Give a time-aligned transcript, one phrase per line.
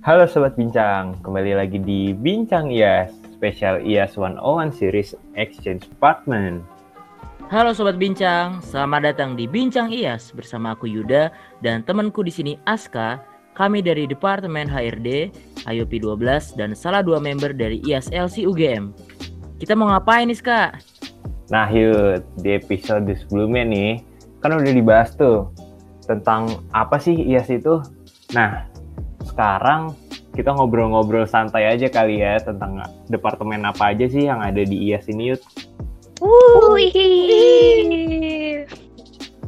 [0.00, 6.64] Halo Sobat Bincang, kembali lagi di Bincang IAS, spesial IAS 101 Series Exchange Department.
[7.52, 11.28] Halo Sobat Bincang, selamat datang di Bincang IAS bersama aku Yuda
[11.60, 13.20] dan temanku di sini Aska.
[13.52, 15.36] Kami dari Departemen HRD,
[15.68, 18.96] IOP 12 dan salah dua member dari IAS LC UGM.
[19.60, 20.80] Kita mau ngapain nih, Kak?
[21.52, 24.00] Nah, Yud, di episode sebelumnya nih,
[24.40, 25.52] kan udah dibahas tuh
[26.08, 27.84] tentang apa sih IAS itu.
[28.32, 28.69] Nah,
[29.30, 29.94] sekarang
[30.34, 35.10] kita ngobrol-ngobrol santai aja kali ya tentang departemen apa aja sih yang ada di IAS
[35.10, 35.42] ini, Yud.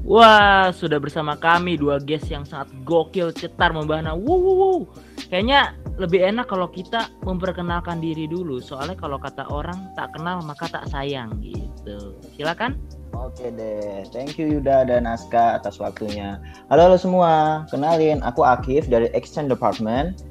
[0.03, 4.19] Wah, sudah bersama kami dua guest yang sangat gokil, cetar, membahana.
[4.19, 4.91] Wow.
[5.31, 8.59] Kayaknya lebih enak kalau kita memperkenalkan diri dulu.
[8.59, 12.19] Soalnya kalau kata orang tak kenal maka tak sayang gitu.
[12.35, 12.77] Silakan.
[13.13, 16.41] Oke deh, thank you Yuda dan Aska atas waktunya.
[16.73, 20.25] Halo halo semua, kenalin aku Akif dari Exchange Department.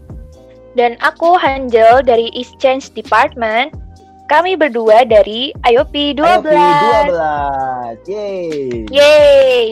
[0.74, 3.78] Dan aku Hanjel dari Exchange Department.
[4.32, 6.24] Kami berdua dari IOP 12.
[6.24, 6.56] IOP
[7.12, 8.08] 12.
[8.08, 8.50] Yeay.
[8.88, 9.66] Yeay.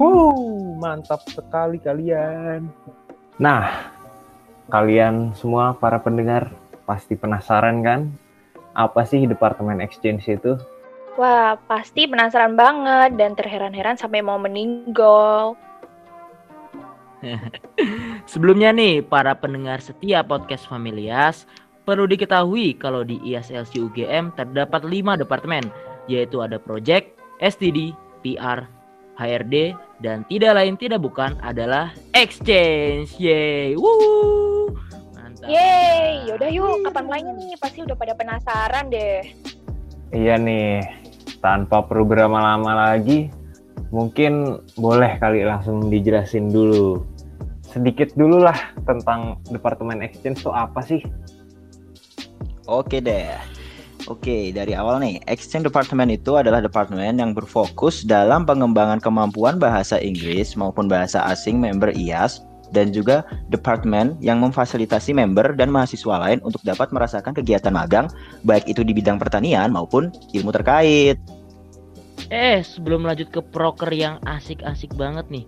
[0.00, 2.66] Wuh, mantap sekali kalian.
[3.38, 3.92] Nah,
[4.72, 6.50] kalian semua para pendengar
[6.88, 8.00] pasti penasaran kan?
[8.74, 10.58] Apa sih Departemen Exchange itu?
[11.14, 15.54] Wah, pasti penasaran banget dan terheran-heran sampai mau meninggal.
[18.30, 21.46] Sebelumnya nih, para pendengar setia podcast Familias,
[21.86, 25.70] perlu diketahui kalau di ISLC UGM terdapat lima departemen,
[26.10, 27.94] yaitu ada Project, STD,
[28.26, 28.66] PR,
[29.14, 33.14] HRD, dan tidak lain tidak bukan adalah Exchange.
[33.22, 33.78] Yeay!
[33.78, 34.74] Woo!
[35.14, 35.46] Mantap.
[35.46, 37.54] Yeay, yaudah yuk, kapan mainnya nih?
[37.62, 39.22] Pasti udah pada penasaran deh.
[40.14, 41.03] Iya nih,
[41.44, 43.28] tanpa perlu berlama-lama lagi,
[43.92, 47.04] mungkin boleh kali langsung dijelasin dulu.
[47.68, 48.56] Sedikit dulu lah
[48.88, 51.04] tentang Departemen Exchange itu apa sih?
[52.64, 53.28] Oke deh.
[54.04, 59.96] Oke, dari awal nih, Exchange Department itu adalah departemen yang berfokus dalam pengembangan kemampuan bahasa
[59.96, 66.42] Inggris maupun bahasa asing member IAS dan juga departemen yang memfasilitasi member dan mahasiswa lain
[66.44, 68.10] untuk dapat merasakan kegiatan magang
[68.44, 71.16] baik itu di bidang pertanian maupun ilmu terkait.
[72.32, 75.44] Eh, sebelum lanjut ke proker yang asik-asik banget nih.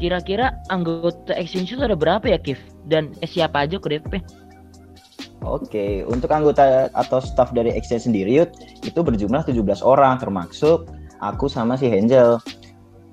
[0.00, 2.60] Kira-kira anggota Exchange itu ada berapa ya, Kif?
[2.88, 4.20] Dan eh, siapa aja ke DP?
[5.44, 8.48] Oke, untuk anggota atau staff dari Exchange sendiri
[8.82, 10.88] itu berjumlah 17 orang termasuk
[11.20, 12.40] aku sama si Angel.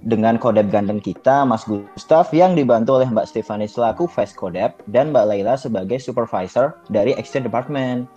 [0.04, 5.16] Dengan kodep ganteng kita, Mas Gustaf yang dibantu oleh Mbak Stefani selaku Vice Kodep dan
[5.16, 8.12] Mbak Laila sebagai supervisor dari Exchange Department.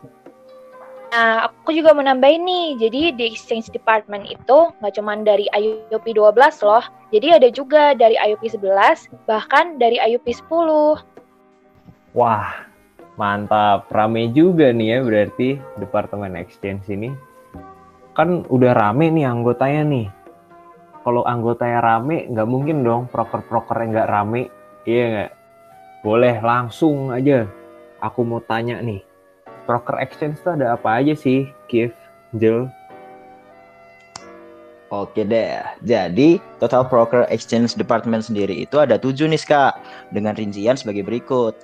[1.15, 2.67] Nah, aku juga mau nambahin nih.
[2.83, 6.35] Jadi di Exchange Department itu nggak cuma dari IUP 12
[6.67, 6.83] loh.
[7.15, 10.99] Jadi ada juga dari IUP 11, bahkan dari IUP 10.
[12.19, 12.67] Wah,
[13.15, 13.87] mantap.
[13.95, 17.15] Rame juga nih ya berarti Departemen Exchange ini.
[18.19, 20.07] Kan udah rame nih anggotanya nih.
[21.07, 24.43] Kalau anggotanya rame, nggak mungkin dong proker-proker yang nggak rame.
[24.83, 25.31] Iya nggak?
[26.03, 27.47] Boleh langsung aja.
[28.03, 29.06] Aku mau tanya nih.
[29.67, 31.93] Proker Exchange itu ada apa aja sih, Kif,
[32.39, 32.71] Jel?
[34.95, 39.83] Oke deh, jadi total broker exchange department sendiri itu ada tujuh nih kak,
[40.15, 41.59] dengan rincian sebagai berikut.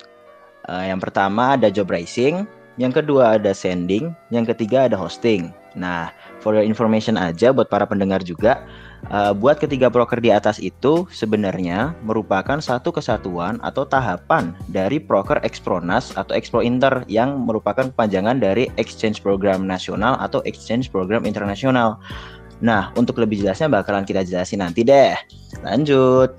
[0.66, 2.42] Uh, yang pertama ada job pricing,
[2.82, 5.54] yang kedua ada sending, yang ketiga ada hosting.
[5.72, 6.12] Nah,
[6.44, 8.64] for your information aja buat para pendengar juga,
[9.08, 15.40] uh, buat ketiga broker di atas itu sebenarnya merupakan satu kesatuan atau tahapan dari broker
[15.40, 21.96] Expronas atau Expro Inter yang merupakan kepanjangan dari Exchange Program Nasional atau Exchange Program Internasional.
[22.62, 25.18] Nah, untuk lebih jelasnya bakalan kita jelasin nanti deh.
[25.66, 26.30] Lanjut.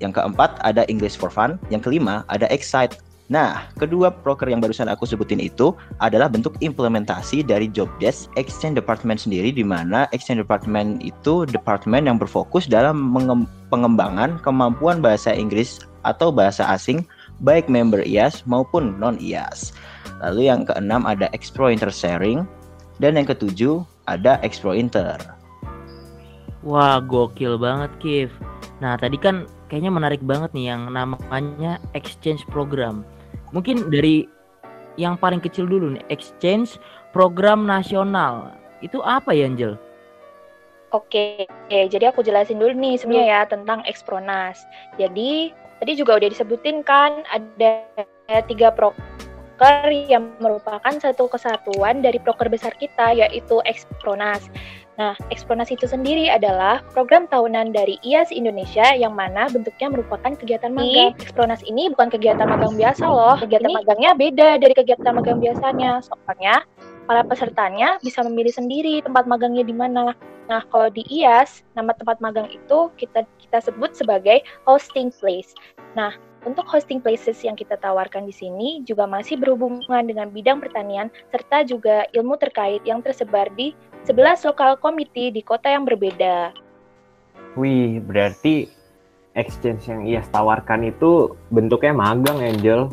[0.00, 2.96] Yang keempat ada English for Fun, yang kelima ada Excite.
[3.30, 5.70] Nah, kedua broker yang barusan aku sebutin itu
[6.02, 12.10] adalah bentuk implementasi dari job desk Exchange Department sendiri di mana Exchange Department itu departemen
[12.10, 13.14] yang berfokus dalam
[13.70, 17.06] pengembangan kemampuan bahasa Inggris atau bahasa asing
[17.46, 19.78] baik member IAS maupun non IAS.
[20.26, 22.42] Lalu yang keenam ada Expro Intersharing
[22.98, 25.22] dan yang ketujuh ada Expro Inter.
[26.66, 28.30] Wah, gokil banget, Kif.
[28.84, 33.06] Nah, tadi kan kayaknya menarik banget nih yang namanya exchange program.
[33.50, 34.26] Mungkin dari
[34.98, 36.78] yang paling kecil dulu nih, exchange
[37.10, 38.54] program nasional.
[38.82, 39.74] Itu apa ya, Angel?
[40.90, 44.58] Oke, jadi aku jelasin dulu nih sebenarnya ya tentang Expronas.
[44.98, 47.86] Jadi tadi juga udah disebutin kan ada
[48.50, 54.50] tiga proker yang merupakan satu kesatuan dari proker besar kita yaitu Expronas.
[55.00, 60.76] Nah, Ekspronas itu sendiri adalah program tahunan dari IAS Indonesia yang mana bentuknya merupakan kegiatan
[60.76, 61.16] magang.
[61.16, 63.40] Ekspronas ini bukan kegiatan magang biasa loh.
[63.40, 63.80] Kegiatan ini...
[63.80, 66.04] magangnya beda dari kegiatan magang biasanya.
[66.04, 66.68] Soalnya
[67.08, 70.12] para pesertanya bisa memilih sendiri tempat magangnya di mana.
[70.52, 75.56] Nah, kalau di IAS, nama tempat magang itu kita kita sebut sebagai hosting place.
[75.96, 76.12] Nah,
[76.48, 81.68] untuk hosting places yang kita tawarkan di sini juga masih berhubungan dengan bidang pertanian serta
[81.68, 83.76] juga ilmu terkait yang tersebar di
[84.08, 86.56] 11 lokal komite di kota yang berbeda.
[87.60, 88.72] Wih, berarti
[89.36, 92.88] exchange yang ia tawarkan itu bentuknya magang, Angel.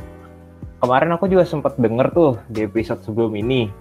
[0.83, 3.71] Kemarin aku juga sempat denger tuh di episode sebelum ini.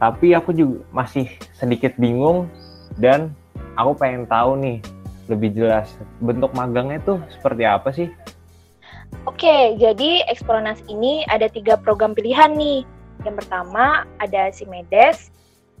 [0.00, 2.48] Tapi aku juga masih sedikit bingung
[2.96, 3.32] dan
[3.76, 4.80] aku pengen tahu nih
[5.30, 8.08] lebih jelas bentuk magangnya tuh seperti apa sih?
[9.28, 12.86] Oke, jadi Ekspronas ini ada tiga program pilihan nih.
[13.20, 15.28] Yang pertama ada Simedes,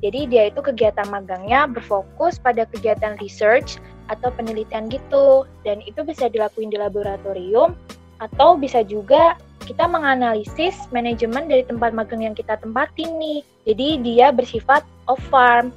[0.00, 3.76] jadi dia itu kegiatan magangnya berfokus pada kegiatan research
[4.08, 5.44] atau penelitian gitu.
[5.64, 7.76] Dan itu bisa dilakuin di laboratorium
[8.20, 13.40] atau bisa juga kita menganalisis manajemen dari tempat magang yang kita tempatin nih.
[13.68, 15.68] Jadi dia bersifat off farm.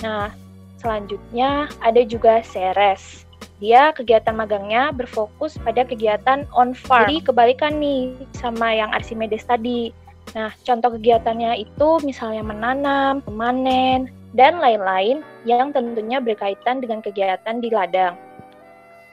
[0.00, 0.32] Nah,
[0.80, 3.28] selanjutnya ada juga Ceres.
[3.62, 7.06] Dia kegiatan magangnya berfokus pada kegiatan on farm.
[7.06, 9.94] Jadi kebalikan nih sama yang Archimedes tadi.
[10.34, 17.70] Nah, contoh kegiatannya itu misalnya menanam, memanen, dan lain-lain yang tentunya berkaitan dengan kegiatan di
[17.70, 18.18] ladang.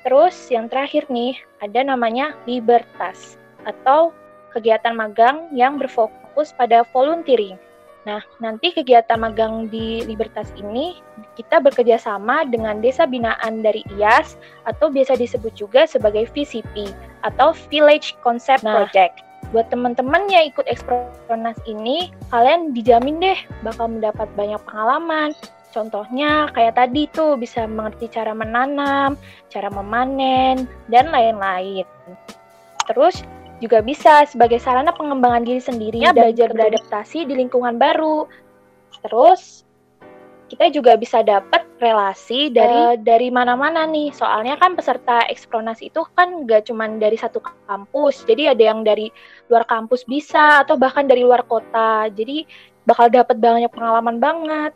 [0.02, 3.38] Terus yang terakhir nih, ada namanya Libertas
[3.70, 4.10] atau
[4.50, 7.60] kegiatan magang yang berfokus pada volunteering.
[8.10, 10.98] Nah, nanti kegiatan magang di Libertas ini
[11.38, 14.34] kita bekerja sama dengan desa binaan dari IAS
[14.66, 16.90] atau biasa disebut juga sebagai VCP
[17.22, 19.22] atau Village Concept nah, Project.
[19.54, 25.38] Buat teman-teman yang ikut Ekspronas ini, kalian dijamin deh bakal mendapat banyak pengalaman.
[25.70, 29.14] Contohnya kayak tadi tuh bisa mengerti cara menanam,
[29.54, 31.86] cara memanen, dan lain-lain.
[32.90, 33.22] Terus
[33.60, 38.26] juga bisa sebagai sarana pengembangan diri sendiri ya, belajar beradaptasi di lingkungan baru.
[39.04, 39.64] Terus
[40.50, 44.10] kita juga bisa dapat relasi dari uh, dari mana-mana nih.
[44.12, 47.40] Soalnya kan peserta ekspronas itu kan gak cuma dari satu
[47.70, 48.26] kampus.
[48.26, 49.14] Jadi ada yang dari
[49.48, 52.10] luar kampus bisa atau bahkan dari luar kota.
[52.10, 52.44] Jadi
[52.84, 54.74] bakal dapat banyak pengalaman banget.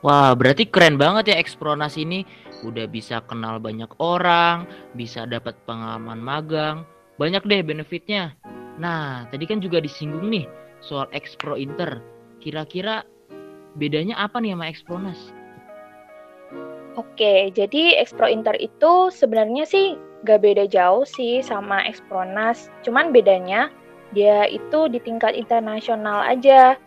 [0.00, 2.24] Wah, berarti keren banget ya ekspronas ini.
[2.64, 6.84] Udah bisa kenal banyak orang, bisa dapat pengalaman magang,
[7.20, 8.32] banyak deh benefitnya.
[8.80, 10.48] Nah, tadi kan juga disinggung nih
[10.80, 12.00] soal Expro Inter.
[12.40, 13.04] Kira-kira
[13.76, 15.20] bedanya apa nih sama Expronas?
[16.96, 22.72] Oke, jadi Expro Inter itu sebenarnya sih gak beda jauh sih sama Expronas.
[22.80, 23.68] Cuman bedanya
[24.16, 26.80] dia itu di tingkat internasional aja.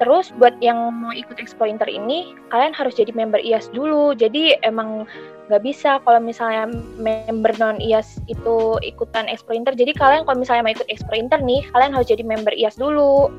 [0.00, 4.16] Terus buat yang mau ikut Expo Inter ini, kalian harus jadi member IAS dulu.
[4.16, 5.04] Jadi emang
[5.46, 9.76] nggak bisa kalau misalnya member non IAS itu ikutan Expo Inter.
[9.76, 13.30] Jadi kalian kalau misalnya mau ikut Expo Inter nih, kalian harus jadi member IAS dulu.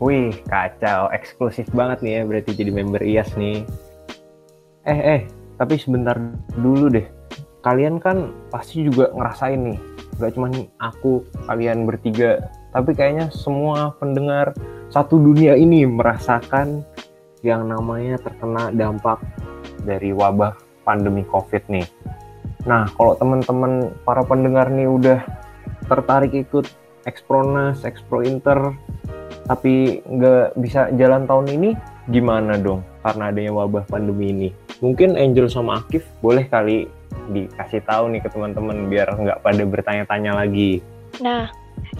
[0.00, 1.12] Wih, kacau.
[1.12, 3.68] Eksklusif banget nih ya berarti jadi member IAS nih.
[4.88, 5.20] Eh, eh,
[5.60, 6.16] tapi sebentar
[6.56, 7.04] dulu deh.
[7.60, 9.78] Kalian kan pasti juga ngerasain nih.
[10.16, 10.48] Gak cuma
[10.80, 12.40] aku, kalian bertiga.
[12.70, 14.54] Tapi kayaknya semua pendengar
[14.90, 16.82] satu dunia ini merasakan
[17.42, 19.22] yang namanya terkena dampak
[19.82, 20.54] dari wabah
[20.84, 21.86] pandemi COVID nih.
[22.68, 25.24] Nah, kalau teman-teman para pendengar nih udah
[25.88, 26.68] tertarik ikut
[27.08, 28.76] Expronas, Expro Inter,
[29.48, 31.70] tapi nggak bisa jalan tahun ini,
[32.12, 32.84] gimana dong?
[33.00, 34.48] Karena adanya wabah pandemi ini.
[34.84, 36.84] Mungkin Angel sama Akif boleh kali
[37.32, 40.84] dikasih tahu nih ke teman-teman biar nggak pada bertanya-tanya lagi.
[41.24, 41.48] Nah,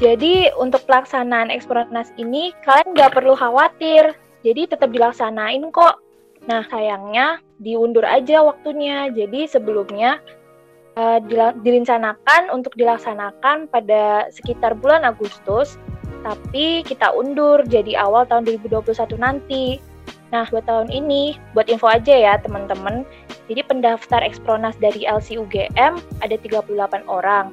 [0.00, 4.16] jadi untuk pelaksanaan Ekspronas ini kalian nggak perlu khawatir.
[4.40, 6.00] Jadi tetap dilaksanain kok.
[6.49, 9.12] Nah sayangnya diundur aja waktunya.
[9.12, 10.16] Jadi sebelumnya
[10.96, 11.20] uh,
[11.60, 15.76] direncanakan untuk dilaksanakan pada sekitar bulan Agustus,
[16.25, 19.80] tapi kita undur jadi awal tahun 2021 nanti.
[20.30, 23.02] Nah, buat tahun ini, buat info aja ya teman-teman,
[23.50, 26.70] jadi pendaftar Ekspronas dari LCUGM ada 38
[27.10, 27.50] orang.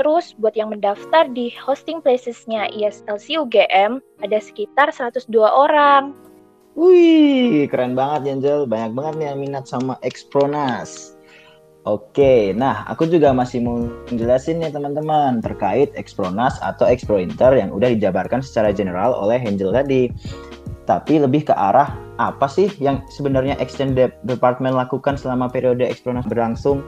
[0.00, 6.16] Terus buat yang mendaftar di hosting places-nya ISLC UGM ada sekitar 102 orang.
[6.72, 8.64] Wih, keren banget Angel.
[8.64, 11.20] Banyak banget nih yang minat sama Expronas.
[11.84, 13.76] Oke, nah aku juga masih mau
[14.08, 20.08] jelasin nih teman-teman terkait Expronas atau Exprointer yang udah dijabarkan secara general oleh Angel tadi.
[20.88, 26.80] Tapi lebih ke arah apa sih yang sebenarnya Exchange Department lakukan selama periode Expronas berlangsung?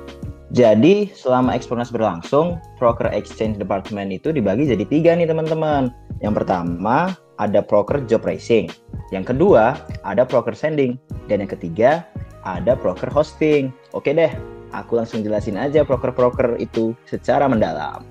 [0.52, 5.88] Jadi selama Exponas berlangsung, Proker Exchange Department itu dibagi jadi tiga nih teman-teman.
[6.21, 8.68] Yang pertama ada Proker Job Racing.
[9.12, 9.76] Yang kedua,
[10.09, 10.97] ada broker sending.
[11.28, 12.09] Dan yang ketiga,
[12.49, 13.68] ada broker hosting.
[13.92, 14.32] Oke deh,
[14.73, 18.02] aku langsung jelasin aja broker-broker itu secara mendalam.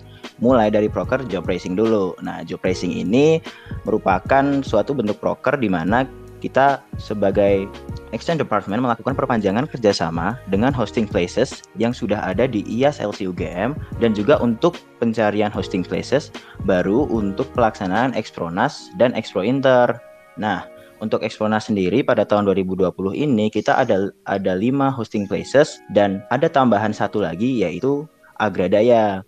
[0.41, 2.17] Mulai dari broker job racing dulu.
[2.21, 3.41] Nah, job racing ini
[3.86, 6.05] merupakan suatu bentuk broker di mana
[6.41, 7.69] kita sebagai
[8.12, 13.75] Exchange Department melakukan perpanjangan kerjasama dengan hosting places yang sudah ada di IAS LC UGM
[14.03, 16.32] dan juga untuk pencarian hosting places
[16.68, 19.96] baru untuk pelaksanaan Expronas dan Expro Inter.
[20.36, 20.68] Nah,
[21.01, 26.46] untuk Expronas sendiri pada tahun 2020 ini kita ada ada 5 hosting places dan ada
[26.51, 28.06] tambahan satu lagi yaitu
[28.38, 29.25] Agradaya.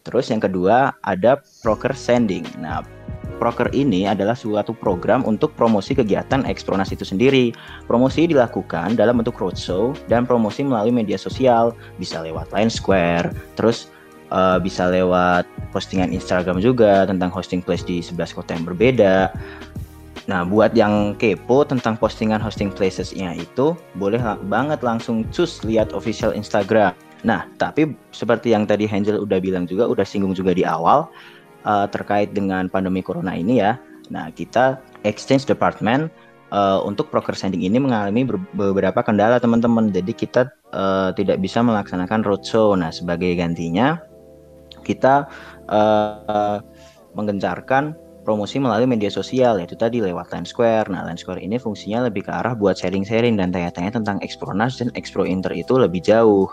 [0.00, 2.44] Terus yang kedua ada broker sending.
[2.56, 2.80] Nah,
[3.40, 7.56] broker ini adalah suatu program untuk promosi kegiatan Expronas itu sendiri.
[7.88, 13.88] Promosi dilakukan dalam bentuk roadshow dan promosi melalui media sosial, bisa lewat Line Square, terus
[14.28, 19.32] uh, bisa lewat postingan Instagram juga tentang hosting place di 11 kota yang berbeda.
[20.28, 26.30] Nah, buat yang kepo tentang postingan hosting places-nya itu, boleh banget langsung cus lihat official
[26.36, 26.94] Instagram.
[27.26, 31.10] Nah, tapi seperti yang tadi Angel udah bilang juga, udah singgung juga di awal
[31.64, 33.76] uh, terkait dengan pandemi corona ini ya.
[34.10, 36.10] Nah, kita exchange department
[36.50, 39.94] uh, untuk broker sending ini mengalami beberapa kendala teman-teman.
[39.94, 42.74] Jadi kita uh, tidak bisa melaksanakan roadshow.
[42.74, 44.02] Nah, sebagai gantinya
[44.82, 45.30] kita
[45.70, 46.58] uh,
[47.14, 50.92] menggencarkan promosi melalui media sosial yaitu tadi lewat Line Square.
[50.92, 54.92] Nah, Line Square ini fungsinya lebih ke arah buat sharing-sharing dan tanya-tanya tentang Expronas dan
[54.94, 56.46] Expro Inter itu lebih jauh.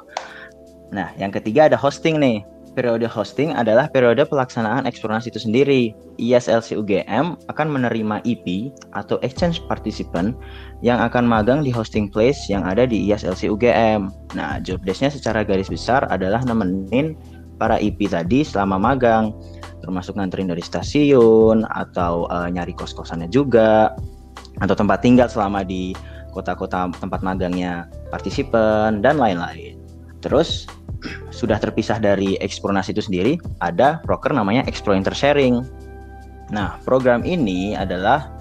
[0.95, 2.41] Nah, yang ketiga ada hosting nih.
[2.77, 5.97] Periode hosting adalah periode pelaksanaan eksplorasi itu sendiri.
[6.21, 10.37] ISLC UGM akan menerima EP atau exchange participant
[10.85, 14.13] yang akan magang di hosting place yang ada di ISLC UGM.
[14.37, 17.17] Nah, job desk-nya secara garis besar adalah nemenin
[17.57, 19.33] para EP tadi selama magang,
[19.81, 23.89] termasuk nganterin dari stasiun atau uh, nyari kos-kosannya juga
[24.61, 25.97] atau tempat tinggal selama di
[26.29, 29.81] kota-kota tempat magangnya partisipan dan lain-lain.
[30.21, 30.69] Terus
[31.29, 35.61] sudah terpisah dari Expronas itu sendiri, ada broker namanya Expro Intersharing.
[36.49, 38.31] Nah, program ini adalah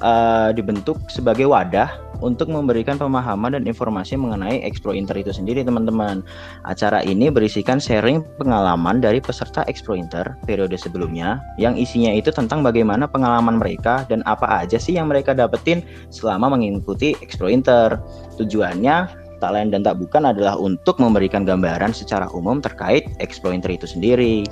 [0.00, 6.24] uh, dibentuk sebagai wadah untuk memberikan pemahaman dan informasi mengenai Expro Inter itu sendiri, teman-teman.
[6.64, 12.64] Acara ini berisikan sharing pengalaman dari peserta Expro Inter periode sebelumnya, yang isinya itu tentang
[12.64, 18.00] bagaimana pengalaman mereka dan apa aja sih yang mereka dapetin selama mengikuti Expro Inter.
[18.40, 23.84] Tujuannya tak lain dan tak bukan adalah untuk memberikan gambaran secara umum terkait exploiter itu
[23.84, 24.44] sendiri.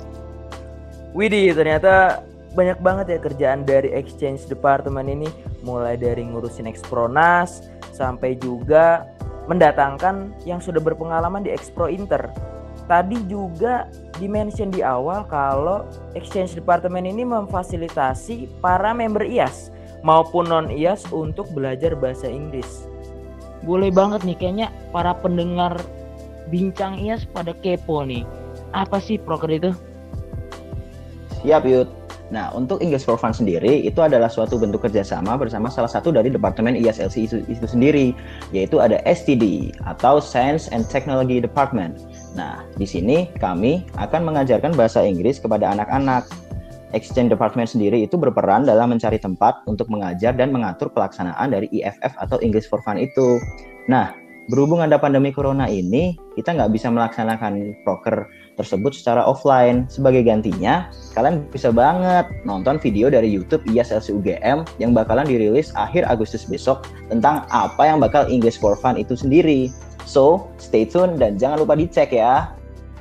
[1.15, 2.21] Widih, ternyata
[2.55, 5.27] banyak banget ya kerjaan dari exchange department ini,
[5.63, 9.07] mulai dari ngurusin Expronas sampai juga
[9.47, 12.31] mendatangkan yang sudah berpengalaman di Expro Inter.
[12.85, 13.89] Tadi juga
[14.21, 19.73] dimention di awal kalau exchange department ini memfasilitasi para member IAS
[20.05, 22.85] maupun non IAS untuk belajar bahasa Inggris
[23.65, 25.81] boleh banget nih kayaknya para pendengar
[26.53, 28.23] bincang IAS pada kepo nih.
[28.71, 29.71] Apa sih proker itu?
[31.41, 31.89] Siap Yud.
[32.33, 36.33] Nah, untuk English for Fun sendiri itu adalah suatu bentuk kerjasama bersama salah satu dari
[36.33, 38.17] departemen ISLC itu, itu sendiri,
[38.49, 42.01] yaitu ada STD atau Science and Technology Department.
[42.33, 46.25] Nah, di sini kami akan mengajarkan bahasa Inggris kepada anak-anak
[46.93, 52.13] Exchange Department sendiri itu berperan dalam mencari tempat untuk mengajar dan mengatur pelaksanaan dari EFF
[52.21, 53.41] atau English for Fun itu.
[53.89, 54.13] Nah,
[54.49, 59.89] berhubung ada pandemi corona ini, kita nggak bisa melaksanakan proker tersebut secara offline.
[59.89, 60.87] Sebagai gantinya,
[61.17, 66.85] kalian bisa banget nonton video dari YouTube IASLC UGM yang bakalan dirilis akhir Agustus besok
[67.09, 69.73] tentang apa yang bakal English for Fun itu sendiri.
[70.05, 72.53] So, stay tune dan jangan lupa dicek ya.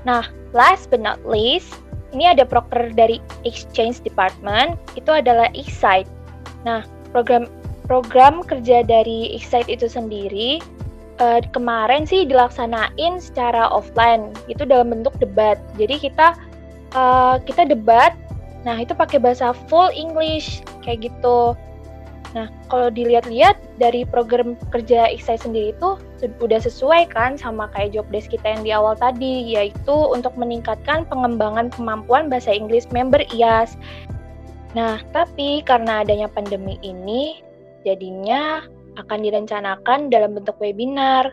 [0.08, 0.24] Nah,
[0.56, 1.83] last but not least,
[2.14, 6.08] ini ada proker dari Exchange Department, itu adalah Excite.
[6.62, 7.50] Nah, program
[7.84, 10.62] program kerja dari Excite itu sendiri
[11.20, 15.60] uh, kemarin sih dilaksanain secara offline, itu dalam bentuk debat.
[15.76, 16.38] Jadi kita
[16.96, 18.16] uh, kita debat,
[18.62, 21.58] nah itu pakai bahasa full English kayak gitu.
[22.34, 28.06] Nah, kalau dilihat-lihat dari program kerja Excite sendiri itu sudah sesuai kan sama kayak job
[28.10, 33.78] desk kita yang di awal tadi, yaitu untuk meningkatkan pengembangan kemampuan bahasa Inggris member IAS.
[34.74, 37.38] Nah, tapi karena adanya pandemi ini,
[37.86, 38.66] jadinya
[38.98, 41.30] akan direncanakan dalam bentuk webinar.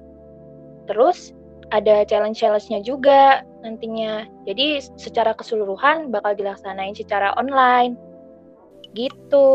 [0.86, 1.34] Terus
[1.74, 4.30] ada challenge-challenge-nya juga nantinya.
[4.46, 7.98] Jadi secara keseluruhan bakal dilaksanain secara online.
[8.94, 9.50] Gitu.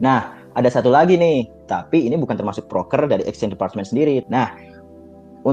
[0.00, 4.24] Nah, ada satu lagi nih, tapi ini bukan termasuk broker dari Exchange Department sendiri.
[4.26, 4.50] Nah,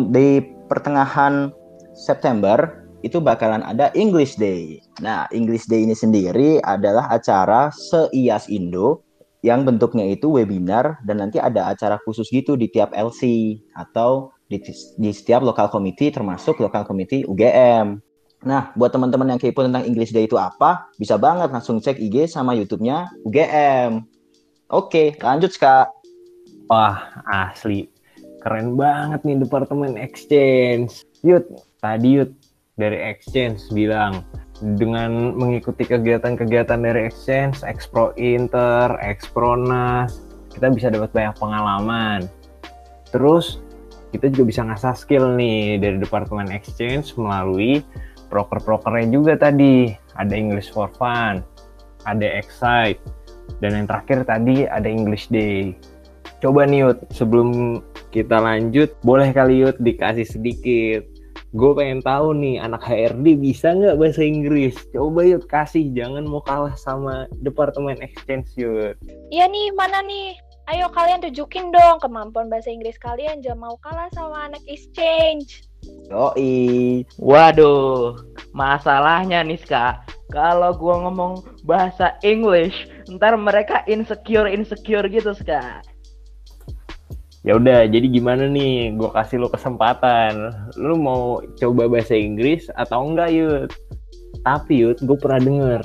[0.10, 1.52] di pertengahan
[1.94, 4.82] September itu bakalan ada English Day.
[5.04, 9.06] Nah, English Day ini sendiri adalah acara se-IAS Indo
[9.46, 14.58] yang bentuknya itu webinar dan nanti ada acara khusus gitu di tiap LC atau di,
[14.98, 18.02] di setiap lokal committee termasuk lokal committee UGM.
[18.46, 22.30] Nah, buat teman-teman yang kepo tentang English Day itu apa, bisa banget langsung cek IG
[22.30, 24.17] sama YouTube-nya UGM.
[24.68, 25.96] Oke, lanjut Kak.
[26.68, 27.88] Wah, asli.
[28.44, 31.08] Keren banget nih Departemen Exchange.
[31.24, 31.48] Yud,
[31.80, 32.36] tadi Yud
[32.76, 34.28] dari Exchange bilang
[34.76, 40.20] dengan mengikuti kegiatan-kegiatan dari Exchange, Expro Inter, Expronas,
[40.52, 42.28] kita bisa dapat banyak pengalaman.
[43.08, 43.64] Terus
[44.12, 47.88] kita juga bisa ngasah skill nih dari Departemen Exchange melalui
[48.28, 49.96] proker-prokernya juga tadi.
[50.20, 51.40] Ada English for Fun,
[52.04, 53.00] ada Excite,
[53.64, 55.76] dan yang terakhir tadi ada English Day.
[56.38, 57.82] Coba nih Yud, sebelum
[58.14, 61.18] kita lanjut, boleh kali Yud dikasih sedikit.
[61.56, 64.76] Gue pengen tahu nih anak HRD bisa nggak bahasa Inggris?
[64.92, 65.90] Coba yuk kasih.
[65.96, 69.00] Jangan mau kalah sama departemen exchange yuk
[69.32, 70.36] iya nih mana nih?
[70.68, 73.40] Ayo kalian tunjukin dong kemampuan bahasa Inggris kalian.
[73.40, 75.64] Jangan mau kalah sama anak exchange.
[76.12, 77.08] Yoi.
[77.16, 78.20] Waduh,
[78.52, 85.80] masalahnya nih Ska, kalau gua ngomong bahasa English, ntar mereka insecure insecure gitu Ska.
[87.48, 88.92] Ya udah jadi gimana nih?
[89.00, 90.52] Gue kasih lo kesempatan.
[90.76, 93.72] Lo mau coba bahasa Inggris atau enggak Yud?
[94.44, 95.82] Tapi Yud gue pernah denger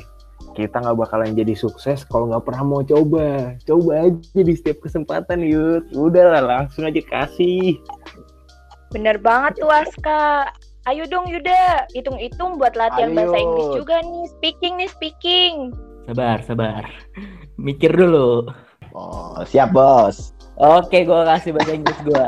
[0.53, 3.57] kita nggak bakalan jadi sukses kalau nggak pernah mau coba.
[3.65, 5.93] Coba aja di setiap kesempatan Yud.
[5.97, 7.81] Udah lah langsung aja kasih.
[8.93, 10.53] Bener banget tuh Aska
[10.91, 13.19] ayo dong Yuda hitung-hitung buat latihan Ayo.
[13.19, 15.55] bahasa Inggris juga nih speaking nih speaking
[16.03, 16.83] Sabar, sabar.
[17.62, 18.51] Mikir dulu.
[18.91, 20.35] Oh, siap bos.
[20.59, 22.27] Oke, gue kasih bahasa Inggris gue.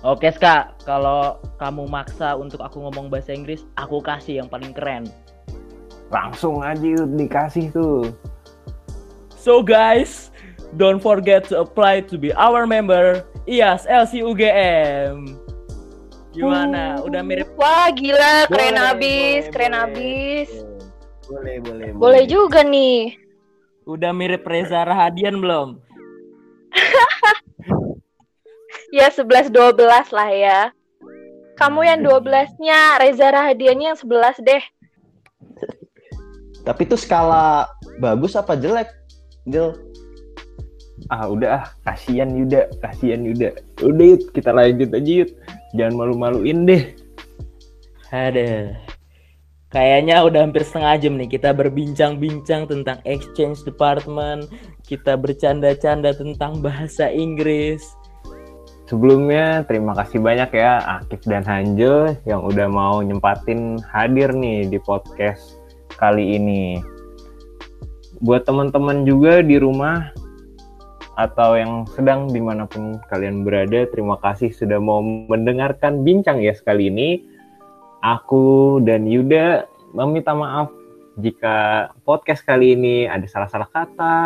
[0.00, 0.72] Oke, Ska.
[0.88, 5.04] Kalau kamu maksa untuk aku ngomong bahasa Inggris, aku kasih yang paling keren.
[6.10, 8.14] langsung aja Yud dikasih tuh
[9.46, 10.34] So guys,
[10.74, 15.38] don't forget to apply to be our member IAS LC UGM.
[16.36, 17.00] Gimana?
[17.00, 19.84] Udah mirip wah gila keren Boleh, abis boleh, keren boleh.
[19.84, 20.50] abis
[21.26, 21.88] Boleh, boleh.
[21.96, 23.16] boleh juga nih
[23.84, 25.80] Udah mirip Reza Rahadian belum?
[28.92, 29.80] ya 11 12
[30.12, 30.60] lah ya
[31.56, 34.62] kamu yang 12-nya Reza Rahadiannya yang 11 deh
[36.62, 38.90] Tapi itu skala bagus apa jelek?
[39.46, 39.72] Jel.
[41.06, 45.30] ah udah ah kasihan Yuda kasihan Yuda udah Yud kita lanjut aja Yud
[45.74, 46.84] jangan malu-maluin deh
[48.14, 48.86] Ada.
[49.66, 54.46] Kayaknya udah hampir setengah jam nih kita berbincang-bincang tentang exchange department,
[54.86, 57.82] kita bercanda-canda tentang bahasa Inggris.
[58.86, 64.78] Sebelumnya terima kasih banyak ya Akif dan Hanjo yang udah mau nyempatin hadir nih di
[64.78, 65.58] podcast
[65.98, 66.78] kali ini.
[68.22, 70.14] Buat teman-teman juga di rumah
[71.16, 76.52] atau yang sedang di mana pun kalian berada, terima kasih sudah mau mendengarkan bincang ya
[76.52, 77.24] sekali ini.
[78.04, 79.64] Aku dan Yuda
[79.96, 80.68] meminta maaf
[81.16, 84.16] jika podcast kali ini ada salah-salah kata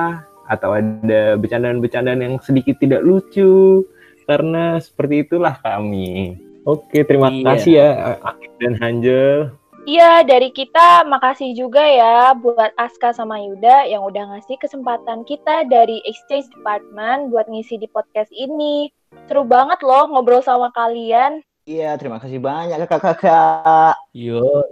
[0.51, 3.87] atau ada bercandaan-bercandaan yang sedikit tidak lucu
[4.27, 6.35] karena seperti itulah kami.
[6.67, 7.47] Oke, terima Iya.
[7.47, 7.89] kasih ya
[8.21, 9.55] Akif dan Hanjel.
[9.89, 15.65] Iya, dari kita makasih juga ya buat Aska sama Yuda yang udah ngasih kesempatan kita
[15.73, 18.93] dari Exchange Department buat ngisi di podcast ini.
[19.25, 21.41] Seru banget loh ngobrol sama kalian.
[21.65, 23.97] Iya, terima kasih banyak kakak-kakak.
[24.13, 24.69] Yo,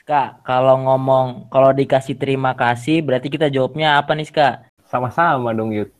[0.00, 4.64] Ska, kalau ngomong, kalau dikasih terima kasih, berarti kita jawabnya apa nih, Ska?
[4.88, 5.92] Sama-sama dong Yud.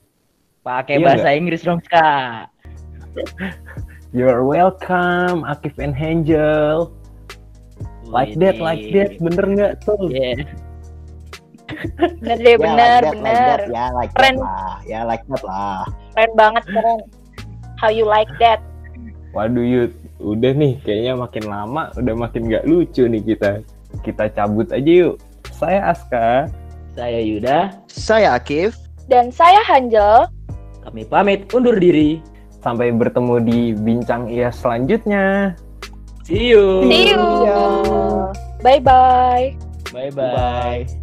[0.65, 2.49] Pakai Iya bahasa Inggris dong, Ska.
[4.11, 6.91] You're welcome, Akif and Hanjel.
[8.03, 10.11] Like that, like that, bener nggak tuh?
[10.11, 10.43] Yeah.
[12.19, 13.23] Bener deh, Ya, bener, like that, bener.
[13.23, 14.35] Like that, ya, like Keren.
[14.35, 14.75] that lah.
[14.83, 15.83] Ya, like that lah.
[16.19, 17.01] Keren banget, keren.
[17.79, 18.59] How you like that?
[19.31, 23.63] Waduh Yud, udah nih kayaknya makin lama udah makin nggak lucu nih kita.
[24.03, 25.23] Kita cabut aja yuk.
[25.55, 26.51] Saya Aska.
[26.99, 28.75] Saya Yuda, Saya Akif.
[29.07, 30.27] Dan saya Hanjel.
[30.83, 32.19] kami pamit undur diri.
[32.61, 35.57] Sampai bertemu di bincang ia selanjutnya.
[36.29, 36.85] See you.
[36.87, 37.21] See you.
[37.21, 37.61] Iya.
[38.61, 39.45] Bye-bye.
[39.91, 41.00] Bye-bye.